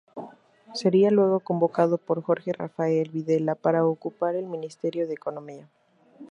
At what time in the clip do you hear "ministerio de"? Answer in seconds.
4.47-5.13